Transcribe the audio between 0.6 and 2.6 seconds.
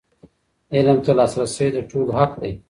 علم ته لاسرسی د ټولو حق دی.